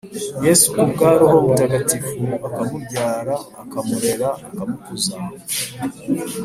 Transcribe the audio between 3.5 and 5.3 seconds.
akamurera, akamukuza